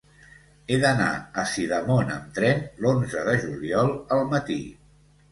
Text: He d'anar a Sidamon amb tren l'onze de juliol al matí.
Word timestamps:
He 0.67 0.77
d'anar 0.83 1.09
a 1.41 1.43
Sidamon 1.49 2.09
amb 2.15 2.31
tren 2.37 2.63
l'onze 2.85 3.25
de 3.27 3.35
juliol 3.43 3.91
al 4.17 4.25
matí. 4.33 4.57